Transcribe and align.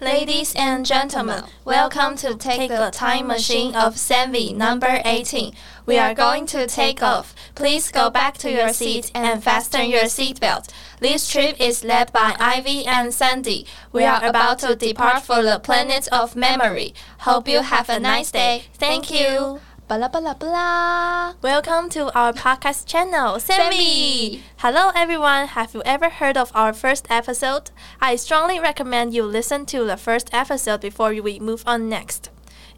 Ladies 0.00 0.54
and 0.54 0.84
gentlemen, 0.84 1.44
welcome 1.64 2.16
to 2.16 2.34
Take 2.34 2.68
the 2.68 2.90
Time 2.92 3.28
Machine 3.28 3.74
of 3.74 3.94
Sanvy 3.94 4.54
number 4.54 5.00
18. 5.06 5.54
We 5.86 5.96
are 5.96 6.12
going 6.12 6.44
to 6.48 6.66
take 6.66 7.02
off. 7.02 7.34
Please 7.54 7.90
go 7.90 8.10
back 8.10 8.36
to 8.38 8.52
your 8.52 8.74
seat 8.74 9.10
and 9.14 9.42
fasten 9.42 9.88
your 9.88 10.02
seatbelt. 10.02 10.68
This 11.00 11.26
trip 11.26 11.58
is 11.58 11.82
led 11.82 12.12
by 12.12 12.36
Ivy 12.38 12.84
and 12.84 13.14
Sandy. 13.14 13.66
We 13.90 14.04
are 14.04 14.22
about 14.22 14.58
to 14.58 14.76
depart 14.76 15.22
for 15.22 15.42
the 15.42 15.58
planet 15.58 16.08
of 16.12 16.36
memory. 16.36 16.92
Hope 17.20 17.48
you 17.48 17.62
have 17.62 17.88
a 17.88 17.98
nice 17.98 18.30
day. 18.30 18.64
Thank 18.74 19.10
you. 19.10 19.60
Blah 19.88 20.08
blah 20.08 20.34
blah. 20.34 21.34
Welcome 21.42 21.88
to 21.90 22.10
our 22.18 22.32
podcast 22.32 22.86
channel, 22.86 23.36
Sanvy. 23.36 24.40
Hello, 24.56 24.90
everyone. 24.96 25.46
Have 25.46 25.74
you 25.74 25.82
ever 25.84 26.08
heard 26.10 26.36
of 26.36 26.50
our 26.56 26.72
first 26.72 27.06
episode? 27.08 27.70
I 28.00 28.16
strongly 28.16 28.58
recommend 28.58 29.14
you 29.14 29.22
listen 29.22 29.64
to 29.66 29.84
the 29.84 29.96
first 29.96 30.28
episode 30.34 30.80
before 30.80 31.10
we 31.10 31.38
move 31.38 31.62
on 31.68 31.88
next. 31.88 32.30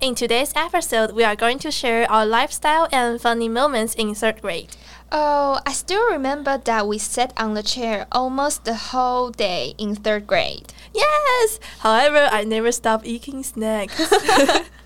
In 0.02 0.14
today's 0.14 0.52
episode, 0.54 1.12
we 1.12 1.24
are 1.24 1.34
going 1.34 1.58
to 1.60 1.70
share 1.70 2.04
our 2.12 2.26
lifestyle 2.26 2.88
and 2.92 3.18
funny 3.18 3.48
moments 3.48 3.94
in 3.94 4.14
third 4.14 4.42
grade. 4.42 4.76
Oh, 5.10 5.60
I 5.64 5.72
still 5.72 6.12
remember 6.12 6.58
that 6.58 6.86
we 6.86 6.98
sat 6.98 7.32
on 7.38 7.54
the 7.54 7.62
chair 7.62 8.06
almost 8.12 8.66
the 8.66 8.74
whole 8.74 9.30
day 9.30 9.72
in 9.78 9.94
third 9.94 10.26
grade. 10.26 10.74
Yes! 10.92 11.58
However, 11.78 12.28
I 12.30 12.44
never 12.44 12.70
stopped 12.70 13.06
eating 13.06 13.42
snacks. 13.42 13.96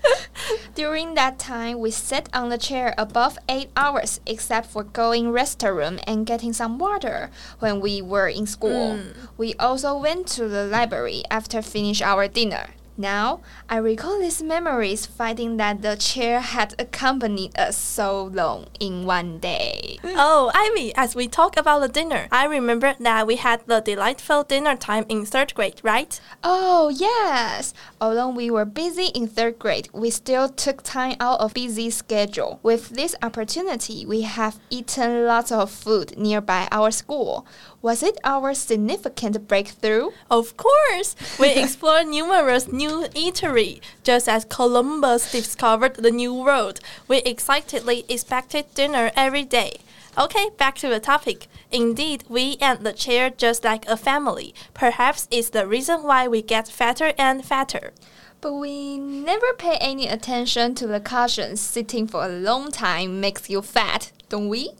During 0.75 1.13
that 1.15 1.39
time, 1.39 1.79
we 1.79 1.91
sat 1.91 2.29
on 2.33 2.49
the 2.49 2.57
chair 2.57 2.93
above 2.97 3.37
8 3.47 3.69
hours 3.75 4.19
except 4.25 4.67
for 4.67 4.83
going 4.83 5.25
restroom 5.25 6.01
and 6.07 6.25
getting 6.25 6.53
some 6.53 6.77
water 6.77 7.29
when 7.59 7.79
we 7.79 8.01
were 8.01 8.27
in 8.27 8.47
school. 8.47 8.97
Mm. 8.97 9.13
We 9.37 9.53
also 9.55 9.97
went 9.97 10.27
to 10.35 10.47
the 10.47 10.65
library 10.65 11.23
after 11.29 11.61
finish 11.61 12.01
our 12.01 12.27
dinner. 12.27 12.69
Now, 12.97 13.41
I 13.67 13.77
recall 13.77 14.19
these 14.19 14.43
memories 14.43 15.05
finding 15.07 15.57
that 15.57 15.81
the 15.81 15.95
chair 15.95 16.39
had 16.39 16.75
accompanied 16.77 17.57
us 17.57 17.75
so 17.75 18.25
long 18.25 18.67
in 18.79 19.05
one 19.05 19.39
day. 19.39 19.97
oh, 20.03 20.51
Ivy, 20.53 20.93
as 20.95 21.15
we 21.15 21.27
talk 21.27 21.57
about 21.57 21.79
the 21.81 21.87
dinner, 21.87 22.27
I 22.31 22.45
remember 22.45 22.93
that 22.99 23.27
we 23.27 23.37
had 23.37 23.65
the 23.65 23.79
delightful 23.79 24.43
dinner 24.43 24.75
time 24.75 25.05
in 25.09 25.25
third 25.25 25.55
grade, 25.55 25.81
right? 25.83 26.19
Oh, 26.43 26.89
yes. 26.89 27.73
Although 27.99 28.29
we 28.29 28.51
were 28.51 28.65
busy 28.65 29.07
in 29.15 29.27
third 29.27 29.57
grade, 29.57 29.89
we 29.91 30.11
still 30.11 30.47
took 30.47 30.83
time 30.83 31.15
out 31.19 31.39
of 31.39 31.55
busy 31.55 31.89
schedule. 31.89 32.59
With 32.61 32.89
this 32.89 33.15
opportunity, 33.23 34.05
we 34.05 34.21
have 34.21 34.59
eaten 34.69 35.25
lots 35.25 35.51
of 35.51 35.71
food 35.71 36.15
nearby 36.17 36.67
our 36.71 36.91
school. 36.91 37.47
Was 37.83 38.01
it 38.01 38.17
our 38.23 38.53
significant 38.53 39.45
breakthrough? 39.45 40.11
Of 40.31 40.55
course, 40.55 41.17
we 41.37 41.49
explored 41.61 42.07
numerous 42.07 42.71
new 42.71 43.07
eatery. 43.09 43.81
Just 44.05 44.29
as 44.29 44.45
Columbus 44.45 45.29
discovered 45.29 45.95
the 45.95 46.09
new 46.09 46.33
world, 46.33 46.79
we 47.09 47.17
excitedly 47.17 48.05
expected 48.07 48.73
dinner 48.73 49.11
every 49.17 49.43
day. 49.43 49.81
Okay, 50.17 50.51
back 50.57 50.75
to 50.75 50.87
the 50.87 51.01
topic. 51.01 51.47
Indeed, 51.73 52.23
we 52.29 52.55
and 52.61 52.85
the 52.85 52.93
chair 52.93 53.29
just 53.29 53.65
like 53.65 53.85
a 53.85 53.97
family. 53.97 54.55
Perhaps 54.73 55.27
it's 55.29 55.49
the 55.49 55.67
reason 55.67 56.03
why 56.03 56.25
we 56.25 56.41
get 56.41 56.69
fatter 56.69 57.11
and 57.17 57.43
fatter. 57.43 57.91
But 58.39 58.53
we 58.53 58.97
never 58.97 59.51
pay 59.57 59.75
any 59.81 60.07
attention 60.07 60.73
to 60.75 60.87
the 60.87 61.01
caution 61.01 61.57
sitting 61.57 62.07
for 62.07 62.23
a 62.23 62.29
long 62.29 62.71
time 62.71 63.19
makes 63.19 63.49
you 63.49 63.61
fat, 63.61 64.13
don't 64.29 64.47
we? 64.47 64.71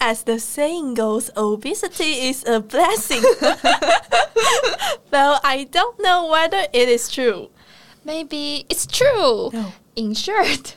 As 0.00 0.24
the 0.24 0.38
saying 0.38 0.94
goes, 0.94 1.30
obesity 1.36 2.28
is 2.28 2.44
a 2.46 2.60
blessing. 2.60 3.22
well, 5.10 5.40
I 5.42 5.68
don't 5.70 6.00
know 6.02 6.28
whether 6.28 6.66
it 6.72 6.88
is 6.88 7.10
true. 7.10 7.50
Maybe 8.04 8.66
it's 8.68 8.86
true. 8.86 9.50
No. 9.52 9.72
In 9.96 10.14
short, 10.14 10.76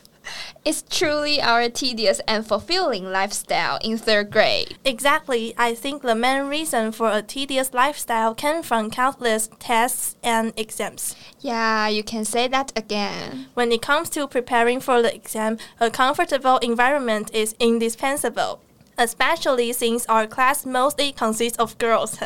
it's 0.67 0.83
truly 0.89 1.41
our 1.41 1.69
tedious 1.69 2.19
and 2.27 2.45
fulfilling 2.45 3.09
lifestyle 3.09 3.79
in 3.81 3.97
third 3.97 4.29
grade. 4.29 4.78
Exactly. 4.83 5.53
I 5.57 5.73
think 5.73 6.01
the 6.01 6.13
main 6.13 6.47
reason 6.47 6.91
for 6.91 7.09
a 7.09 7.22
tedious 7.22 7.73
lifestyle 7.73 8.35
came 8.35 8.61
from 8.63 8.91
countless 8.91 9.50
tests 9.59 10.17
and 10.22 10.51
exams. 10.57 11.16
Yeah, 11.39 11.88
you 11.88 12.03
can 12.03 12.25
say 12.25 12.50
that 12.50 12.73
again. 12.75 13.45
When 13.53 13.72
it 13.72 13.81
comes 13.81 14.09
to 14.09 14.27
preparing 14.27 14.81
for 14.81 15.01
the 15.01 15.16
exam, 15.16 15.57
a 15.79 15.89
comfortable 15.89 16.57
environment 16.57 17.33
is 17.33 17.56
indispensable, 17.61 18.59
especially 18.97 19.72
since 19.72 20.06
our 20.07 20.27
class 20.27 20.66
mostly 20.66 21.13
consists 21.13 21.57
of 21.59 21.77
girls. 21.77 22.19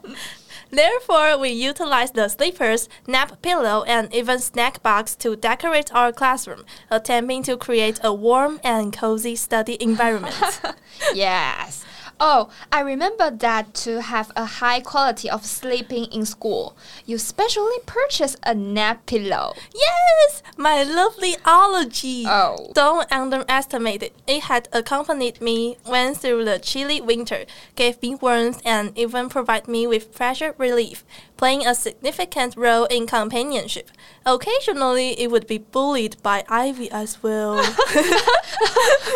Therefore, 0.74 1.38
we 1.38 1.50
utilize 1.50 2.10
the 2.10 2.28
sleepers, 2.28 2.88
nap 3.06 3.40
pillow, 3.42 3.84
and 3.84 4.12
even 4.12 4.40
snack 4.40 4.82
box 4.82 5.14
to 5.16 5.36
decorate 5.36 5.94
our 5.94 6.10
classroom, 6.10 6.64
attempting 6.90 7.44
to 7.44 7.56
create 7.56 8.00
a 8.02 8.12
warm 8.12 8.58
and 8.64 8.92
cozy 8.92 9.36
study 9.36 9.76
environment. 9.80 10.60
yes. 11.14 11.84
Oh, 12.20 12.48
I 12.70 12.80
remember 12.80 13.30
that 13.30 13.74
to 13.84 14.00
have 14.00 14.30
a 14.36 14.44
high 14.44 14.80
quality 14.80 15.28
of 15.28 15.44
sleeping 15.44 16.04
in 16.06 16.24
school, 16.24 16.76
you 17.06 17.18
specially 17.18 17.78
purchased 17.86 18.38
a 18.44 18.54
nap 18.54 19.06
pillow. 19.06 19.54
yes, 19.74 20.42
my 20.56 20.82
lovely 20.82 21.36
ology. 21.44 22.24
Oh. 22.26 22.70
Don't 22.74 23.10
underestimate 23.10 24.02
it. 24.02 24.12
It 24.26 24.44
had 24.44 24.68
accompanied 24.72 25.40
me 25.40 25.76
when 25.84 26.14
through 26.14 26.44
the 26.44 26.58
chilly 26.58 27.00
winter, 27.00 27.44
gave 27.74 28.00
me 28.00 28.14
warmth, 28.14 28.62
and 28.64 28.96
even 28.96 29.28
provided 29.28 29.68
me 29.68 29.86
with 29.86 30.14
pressure 30.14 30.54
relief, 30.56 31.04
playing 31.36 31.66
a 31.66 31.74
significant 31.74 32.56
role 32.56 32.84
in 32.86 33.06
companionship. 33.06 33.90
Occasionally, 34.24 35.20
it 35.20 35.30
would 35.30 35.46
be 35.46 35.58
bullied 35.58 36.16
by 36.22 36.44
Ivy 36.48 36.90
as 36.90 37.22
well. 37.22 37.56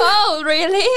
oh, 0.00 0.42
really? 0.44 0.88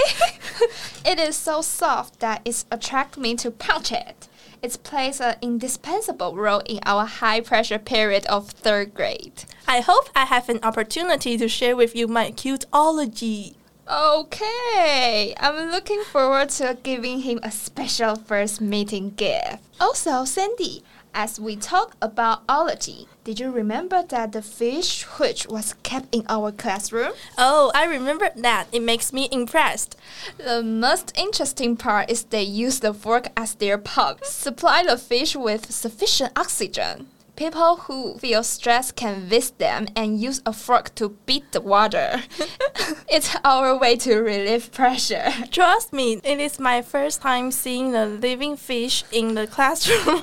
it 1.06 1.20
is 1.20 1.36
so 1.36 1.62
soft 1.62 1.91
that 2.20 2.42
it 2.46 2.66
attracts 2.72 3.18
me 3.18 3.36
to 3.36 3.52
pouch 3.52 3.92
it. 3.92 4.28
It 4.62 4.78
plays 4.84 5.20
an 5.20 5.36
indispensable 5.42 6.36
role 6.36 6.62
in 6.66 6.80
our 6.86 7.06
high 7.06 7.42
pressure 7.42 7.80
period 7.80 8.26
of 8.28 8.50
third 8.50 8.94
grade. 8.94 9.46
I 9.68 9.82
hope 9.82 10.10
I 10.16 10.26
have 10.26 10.50
an 10.50 10.60
opportunity 10.64 11.38
to 11.38 11.48
share 11.48 11.76
with 11.76 11.96
you 11.96 12.08
my 12.08 12.32
cute 12.32 12.66
ology. 12.72 13.56
Okay, 13.92 15.36
I'm 15.38 15.70
looking 15.70 16.02
forward 16.04 16.48
to 16.52 16.78
giving 16.82 17.24
him 17.24 17.42
a 17.44 17.52
special 17.52 18.16
first 18.16 18.62
meeting 18.62 19.10
gift. 19.18 19.58
Also, 19.82 20.24
Sandy, 20.24 20.82
as 21.14 21.42
we 21.42 21.58
talk 21.58 21.98
about 22.02 22.44
ology, 22.48 23.10
did 23.26 23.42
you 23.42 23.52
remember 23.52 24.02
that 24.08 24.32
the 24.32 24.42
fish 24.42 25.04
which 25.20 25.46
was 25.46 25.76
kept 25.84 26.16
in 26.16 26.24
our 26.30 26.54
classroom? 26.54 27.12
Oh, 27.38 27.70
I 27.76 27.84
remember 27.84 28.30
that. 28.34 28.68
It 28.72 28.82
makes 28.82 29.12
me 29.12 29.28
impressed. 29.30 29.98
The 30.38 30.64
most 30.64 31.12
interesting 31.18 31.76
part 31.76 32.10
is 32.10 32.24
they 32.24 32.44
use 32.44 32.80
the 32.80 32.94
fork 32.94 33.28
as 33.36 33.56
their 33.56 33.78
pump, 33.78 34.24
supply 34.24 34.84
the 34.84 34.98
fish 34.98 35.36
with 35.36 35.70
sufficient 35.70 36.32
oxygen. 36.38 37.08
People 37.42 37.78
who 37.88 38.20
feel 38.20 38.44
stressed 38.44 38.96
can 38.96 39.22
visit 39.22 39.58
them 39.58 39.88
and 39.96 40.22
use 40.22 40.44
a 40.46 40.54
fork 40.54 40.94
to 40.94 41.18
beat 41.26 41.52
the 41.54 41.60
water. 41.60 42.22
it's 43.10 43.36
our 43.44 43.76
way 43.78 43.96
to 43.96 44.18
relieve 44.20 44.72
pressure. 44.72 45.32
Trust 45.52 45.92
me, 45.92 46.22
it 46.24 46.40
is 46.40 46.60
my 46.60 46.84
first 46.84 47.22
time 47.22 47.52
seeing 47.52 47.94
the 47.94 48.06
living 48.06 48.56
fish 48.58 49.04
in 49.12 49.34
the 49.34 49.48
classroom. 49.48 50.22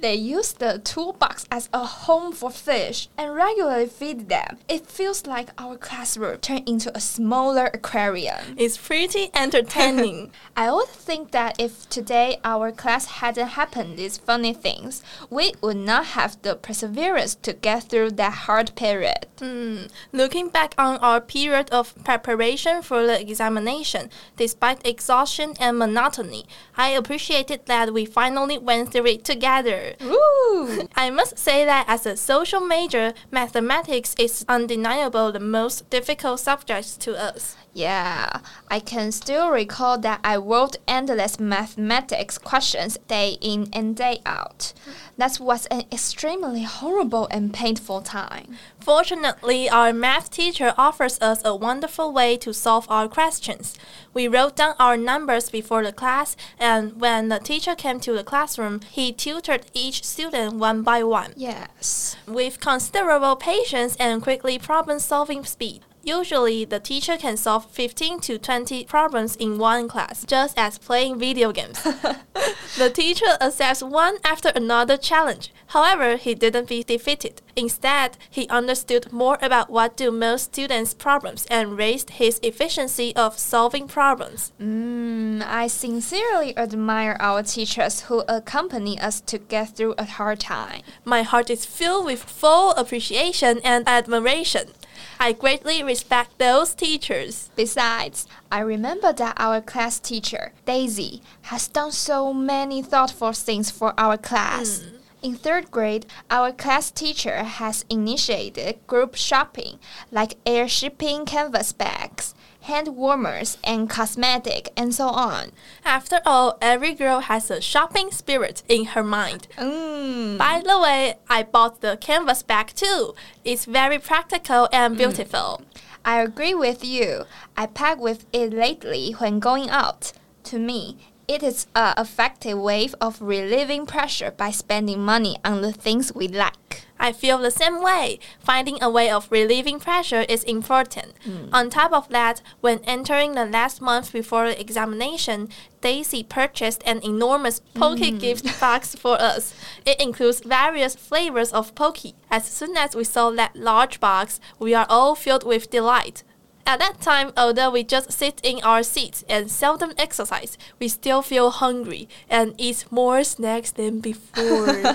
They 0.00 0.14
use 0.16 0.52
the 0.52 0.80
toolbox 0.82 1.46
as 1.50 1.68
a 1.72 1.84
home 1.84 2.32
for 2.32 2.50
fish 2.50 3.08
and 3.16 3.34
regularly 3.34 3.86
feed 3.86 4.28
them. 4.28 4.58
It 4.68 4.86
feels 4.86 5.26
like 5.26 5.50
our 5.58 5.76
classroom 5.76 6.38
turned 6.38 6.68
into 6.68 6.90
a 6.96 7.00
smaller 7.00 7.70
aquarium. 7.72 8.56
it's 8.56 8.76
pretty 8.76 9.30
entertaining. 9.32 10.32
I 10.56 10.72
would 10.72 10.88
think 10.88 11.30
that 11.30 11.60
if 11.60 11.88
today 11.88 12.38
our 12.44 12.72
class 12.72 13.06
hadn't 13.06 13.48
happened 13.48 13.96
these 13.96 14.18
funny 14.18 14.52
things, 14.52 15.04
we 15.30 15.52
would 15.62 15.76
not 15.76 16.06
have 16.06 16.31
the 16.42 16.56
perseverance 16.56 17.34
to 17.36 17.52
get 17.52 17.84
through 17.84 18.12
that 18.12 18.32
hard 18.32 18.74
period. 18.74 19.26
Hmm. 19.38 19.84
Looking 20.12 20.48
back 20.48 20.74
on 20.78 20.98
our 20.98 21.20
period 21.20 21.70
of 21.70 21.94
preparation 22.04 22.82
for 22.82 23.06
the 23.06 23.20
examination, 23.20 24.10
despite 24.36 24.86
exhaustion 24.86 25.54
and 25.60 25.78
monotony, 25.78 26.46
I 26.76 26.90
appreciated 26.90 27.66
that 27.66 27.92
we 27.92 28.04
finally 28.04 28.58
went 28.58 28.92
through 28.92 29.06
it 29.06 29.24
together. 29.24 29.94
Woo! 30.00 30.88
I 30.94 31.10
must 31.10 31.38
say 31.38 31.64
that 31.64 31.86
as 31.88 32.06
a 32.06 32.16
social 32.16 32.60
major, 32.60 33.14
mathematics 33.30 34.14
is 34.18 34.44
undeniable 34.48 35.32
the 35.32 35.40
most 35.40 35.88
difficult 35.90 36.40
subject 36.40 37.00
to 37.00 37.16
us. 37.16 37.56
Yeah, 37.74 38.40
I 38.70 38.80
can 38.80 39.12
still 39.12 39.48
recall 39.50 39.96
that 39.98 40.20
I 40.22 40.36
wrote 40.36 40.76
endless 40.86 41.40
mathematics 41.40 42.36
questions 42.36 42.98
day 43.08 43.38
in 43.40 43.68
and 43.72 43.96
day 43.96 44.20
out. 44.26 44.74
That 45.16 45.38
was 45.40 45.66
an 45.66 45.84
extremely 45.90 46.64
horrible 46.64 47.28
and 47.30 47.54
painful 47.54 48.02
time. 48.02 48.58
Fortunately, 48.82 49.70
our 49.70 49.92
math 49.92 50.28
teacher 50.28 50.74
offers 50.76 51.20
us 51.20 51.40
a 51.44 51.54
wonderful 51.54 52.12
way 52.12 52.36
to 52.38 52.52
solve 52.52 52.84
our 52.90 53.06
questions. 53.06 53.74
We 54.12 54.26
wrote 54.26 54.56
down 54.56 54.74
our 54.80 54.96
numbers 54.96 55.50
before 55.50 55.84
the 55.84 55.92
class, 55.92 56.36
and 56.58 57.00
when 57.00 57.28
the 57.28 57.38
teacher 57.38 57.76
came 57.76 58.00
to 58.00 58.12
the 58.12 58.24
classroom, 58.24 58.80
he 58.90 59.12
tutored 59.12 59.66
each 59.72 60.02
student 60.04 60.54
one 60.54 60.82
by 60.82 61.04
one. 61.04 61.32
Yes. 61.36 62.16
With 62.26 62.58
considerable 62.58 63.36
patience 63.36 63.96
and 64.00 64.20
quickly 64.20 64.58
problem 64.58 64.98
solving 64.98 65.44
speed. 65.44 65.82
Usually, 66.04 66.64
the 66.64 66.80
teacher 66.80 67.16
can 67.16 67.36
solve 67.36 67.70
15 67.70 68.20
to 68.20 68.38
20 68.38 68.84
problems 68.84 69.36
in 69.36 69.58
one 69.58 69.86
class, 69.88 70.24
just 70.26 70.58
as 70.58 70.78
playing 70.78 71.18
video 71.18 71.52
games. 71.52 71.80
the 72.76 72.90
teacher 72.90 73.36
accepts 73.40 73.82
one 73.82 74.16
after 74.24 74.48
another 74.54 74.96
challenge. 74.96 75.52
However, 75.68 76.16
he 76.16 76.34
didn't 76.34 76.68
be 76.68 76.82
defeated. 76.82 77.40
Instead, 77.54 78.16
he 78.28 78.48
understood 78.48 79.12
more 79.12 79.38
about 79.40 79.70
what 79.70 79.96
do 79.96 80.10
most 80.10 80.44
students' 80.44 80.92
problems 80.92 81.46
and 81.50 81.78
raised 81.78 82.10
his 82.10 82.40
efficiency 82.42 83.14
of 83.14 83.38
solving 83.38 83.86
problems. 83.86 84.52
Mm, 84.60 85.42
I 85.46 85.68
sincerely 85.68 86.56
admire 86.56 87.16
our 87.20 87.42
teachers 87.42 88.02
who 88.02 88.24
accompany 88.28 88.98
us 88.98 89.20
to 89.22 89.38
get 89.38 89.76
through 89.76 89.94
a 89.98 90.04
hard 90.04 90.40
time. 90.40 90.82
My 91.04 91.22
heart 91.22 91.48
is 91.48 91.64
filled 91.64 92.06
with 92.06 92.24
full 92.24 92.72
appreciation 92.72 93.60
and 93.62 93.86
admiration. 93.86 94.72
I 95.18 95.32
greatly 95.32 95.82
respect 95.82 96.38
those 96.38 96.74
teachers. 96.74 97.50
Besides, 97.56 98.26
I 98.50 98.60
remember 98.60 99.12
that 99.12 99.36
our 99.38 99.60
class 99.60 99.98
teacher, 99.98 100.52
Daisy, 100.66 101.22
has 101.42 101.68
done 101.68 101.92
so 101.92 102.32
many 102.32 102.82
thoughtful 102.82 103.32
things 103.32 103.70
for 103.70 103.94
our 103.98 104.16
class. 104.16 104.82
Hmm. 104.82 104.96
In 105.22 105.36
third 105.36 105.70
grade, 105.70 106.06
our 106.30 106.50
class 106.50 106.90
teacher 106.90 107.44
has 107.44 107.84
initiated 107.88 108.84
group 108.88 109.14
shopping, 109.14 109.78
like 110.10 110.36
air 110.44 110.66
shipping 110.66 111.24
canvas 111.24 111.72
bags, 111.72 112.34
hand 112.62 112.88
warmers, 112.88 113.58
and 113.64 113.88
cosmetic, 113.88 114.70
and 114.76 114.94
so 114.94 115.08
on. 115.08 115.52
After 115.84 116.20
all, 116.24 116.58
every 116.60 116.94
girl 116.94 117.20
has 117.20 117.50
a 117.50 117.60
shopping 117.60 118.10
spirit 118.10 118.62
in 118.68 118.86
her 118.86 119.02
mind. 119.02 119.48
Mm. 119.56 120.38
By 120.38 120.62
the 120.64 120.78
way, 120.80 121.14
I 121.28 121.42
bought 121.42 121.80
the 121.80 121.96
canvas 121.96 122.42
bag 122.42 122.72
too. 122.74 123.14
It's 123.44 123.64
very 123.64 123.98
practical 123.98 124.68
and 124.72 124.96
beautiful. 124.96 125.62
I 126.04 126.20
agree 126.20 126.54
with 126.54 126.84
you. 126.84 127.24
I 127.56 127.66
pack 127.66 127.98
with 127.98 128.26
it 128.32 128.52
lately 128.52 129.12
when 129.18 129.38
going 129.38 129.70
out. 129.70 130.12
To 130.44 130.58
me, 130.58 130.98
it 131.28 131.42
is 131.42 131.66
an 131.74 131.94
effective 131.96 132.58
way 132.58 132.88
of 133.00 133.20
relieving 133.20 133.86
pressure 133.86 134.30
by 134.30 134.50
spending 134.50 135.00
money 135.00 135.36
on 135.44 135.62
the 135.62 135.72
things 135.72 136.14
we 136.14 136.28
like. 136.28 136.84
I 136.98 137.12
feel 137.12 137.38
the 137.38 137.50
same 137.50 137.82
way. 137.82 138.20
Finding 138.38 138.80
a 138.80 138.88
way 138.88 139.10
of 139.10 139.30
relieving 139.30 139.80
pressure 139.80 140.24
is 140.28 140.44
important. 140.44 141.14
Hmm. 141.24 141.48
On 141.52 141.68
top 141.68 141.92
of 141.92 142.08
that, 142.10 142.42
when 142.60 142.78
entering 142.84 143.32
the 143.32 143.44
last 143.44 143.80
month 143.82 144.12
before 144.12 144.46
the 144.46 144.60
examination, 144.60 145.48
Daisy 145.80 146.22
purchased 146.22 146.80
an 146.86 147.00
enormous 147.02 147.60
Pocky 147.74 148.12
hmm. 148.12 148.18
gift 148.18 148.60
box 148.60 148.94
for 148.94 149.20
us. 149.20 149.52
It 149.84 150.00
includes 150.00 150.40
various 150.40 150.94
flavors 150.94 151.52
of 151.52 151.74
Pocky. 151.74 152.14
As 152.30 152.46
soon 152.46 152.76
as 152.76 152.94
we 152.94 153.02
saw 153.02 153.30
that 153.30 153.56
large 153.56 153.98
box, 153.98 154.38
we 154.60 154.72
are 154.72 154.86
all 154.88 155.16
filled 155.16 155.44
with 155.44 155.70
delight. 155.70 156.22
At 156.64 156.78
that 156.78 157.00
time, 157.00 157.32
although 157.36 157.70
we 157.70 157.84
just 157.84 158.12
sit 158.12 158.40
in 158.42 158.60
our 158.62 158.82
seats 158.82 159.24
and 159.28 159.50
seldom 159.50 159.92
exercise, 159.98 160.56
we 160.78 160.88
still 160.88 161.22
feel 161.22 161.50
hungry 161.50 162.08
and 162.30 162.54
eat 162.56 162.86
more 162.90 163.24
snacks 163.24 163.70
than 163.72 164.00
before. 164.00 164.94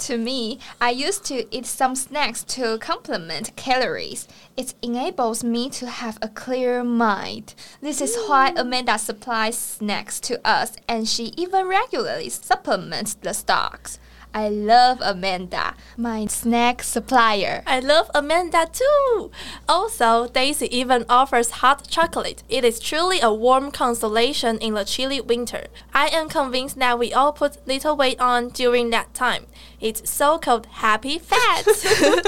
To 0.00 0.16
me, 0.16 0.58
I 0.80 0.90
used 0.90 1.26
to 1.26 1.44
eat 1.54 1.66
some 1.66 1.94
snacks 1.94 2.42
to 2.44 2.78
complement 2.78 3.54
calories. 3.54 4.26
It 4.56 4.72
enables 4.80 5.44
me 5.44 5.68
to 5.70 5.90
have 5.90 6.18
a 6.22 6.28
clear 6.28 6.82
mind. 6.82 7.54
This 7.82 8.00
is 8.00 8.16
why 8.26 8.50
mm. 8.50 8.60
Amanda 8.60 8.96
supplies 8.96 9.58
snacks 9.58 10.18
to 10.20 10.40
us 10.42 10.72
and 10.88 11.06
she 11.06 11.34
even 11.36 11.66
regularly 11.68 12.30
supplements 12.30 13.12
the 13.12 13.34
stocks. 13.34 13.98
I 14.32 14.48
love 14.48 14.98
Amanda, 15.02 15.74
my 15.96 16.26
snack 16.26 16.82
supplier. 16.82 17.62
I 17.66 17.80
love 17.80 18.10
Amanda 18.14 18.68
too. 18.72 19.30
Also, 19.68 20.28
Daisy 20.28 20.66
even 20.76 21.04
offers 21.08 21.50
hot 21.62 21.88
chocolate. 21.88 22.42
It 22.48 22.64
is 22.64 22.78
truly 22.78 23.20
a 23.20 23.32
warm 23.34 23.70
consolation 23.72 24.58
in 24.58 24.74
the 24.74 24.84
chilly 24.84 25.20
winter. 25.20 25.66
I 25.92 26.08
am 26.08 26.28
convinced 26.28 26.78
that 26.78 26.98
we 26.98 27.12
all 27.12 27.32
put 27.32 27.66
little 27.66 27.96
weight 27.96 28.20
on 28.20 28.50
during 28.50 28.90
that 28.90 29.12
time. 29.14 29.46
It's 29.80 30.08
so 30.08 30.38
called 30.38 30.66
happy 30.66 31.18
fat. 31.18 31.66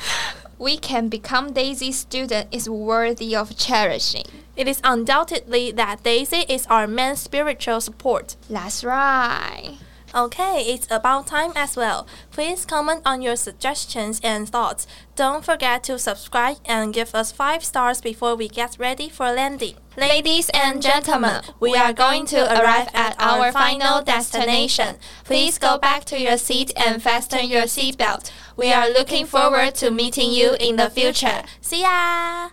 We 0.58 0.78
can 0.78 1.08
become 1.08 1.52
Daisy's 1.52 1.98
student 1.98 2.48
is 2.54 2.68
worthy 2.70 3.34
of 3.34 3.56
cherishing. 3.56 4.24
it 4.56 4.68
is 4.68 4.80
undoubtedly 4.84 5.72
that 5.72 6.04
Daisy 6.04 6.44
is 6.48 6.66
our 6.68 6.86
main 6.86 7.16
spiritual 7.16 7.80
support. 7.80 8.36
That's 8.48 8.84
right. 8.84 9.78
Okay, 10.14 10.62
it's 10.68 10.86
about 10.92 11.26
time 11.26 11.50
as 11.56 11.76
well. 11.76 12.06
Please 12.30 12.64
comment 12.64 13.02
on 13.04 13.20
your 13.20 13.34
suggestions 13.34 14.20
and 14.22 14.48
thoughts. 14.48 14.86
Don't 15.16 15.44
forget 15.44 15.82
to 15.84 15.98
subscribe 15.98 16.58
and 16.64 16.94
give 16.94 17.16
us 17.16 17.32
5 17.32 17.64
stars 17.64 18.00
before 18.00 18.36
we 18.36 18.46
get 18.46 18.76
ready 18.78 19.08
for 19.08 19.32
landing. 19.32 19.74
Ladies 19.96 20.50
and 20.54 20.80
gentlemen, 20.80 21.42
we 21.58 21.74
are 21.74 21.92
going 21.92 22.26
to 22.26 22.36
arrive 22.36 22.90
at 22.94 23.16
our 23.18 23.50
final 23.50 24.02
destination. 24.02 24.98
Please 25.24 25.58
go 25.58 25.78
back 25.78 26.04
to 26.04 26.20
your 26.20 26.38
seat 26.38 26.72
and 26.76 27.02
fasten 27.02 27.48
your 27.48 27.62
seatbelt. 27.62 28.30
We 28.56 28.72
are 28.72 28.88
looking 28.88 29.26
forward 29.26 29.74
to 29.76 29.90
meeting 29.90 30.30
you 30.30 30.54
in 30.60 30.76
the 30.76 30.90
future. 30.90 31.42
See 31.60 31.82
ya! 31.82 32.50